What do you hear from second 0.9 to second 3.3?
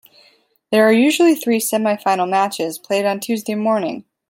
usually three semifinal matches played on